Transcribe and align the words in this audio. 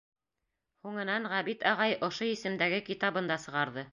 Һуңынан 0.85 1.27
Ғәбит 1.33 1.67
ағай 1.73 1.95
ошо 2.09 2.31
исемдәге 2.31 2.83
китабын 2.91 3.33
да 3.33 3.41
сығарҙы. 3.47 3.89